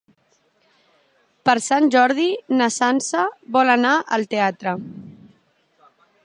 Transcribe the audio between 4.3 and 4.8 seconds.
teatre.